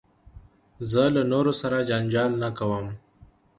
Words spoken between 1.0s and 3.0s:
له نورو سره جنجال نه کوم.